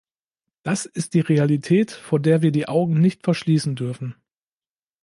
[0.63, 4.15] Das ist die Realität, vor der wir die Augen nicht verschließen dürfen.